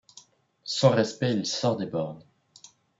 [0.63, 2.23] Sans respect il sort des bornes.